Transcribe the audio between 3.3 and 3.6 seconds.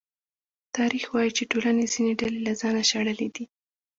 دي.